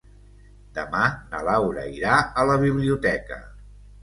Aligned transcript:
Demà 0.77 1.01
na 1.33 1.41
Laura 1.49 1.83
irà 1.99 2.15
a 2.21 2.47
la 2.53 2.57
biblioteca. 2.65 3.41